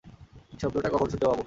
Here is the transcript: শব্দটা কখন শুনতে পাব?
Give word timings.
শব্দটা 0.59 0.89
কখন 0.89 1.07
শুনতে 1.11 1.25
পাব? 1.25 1.39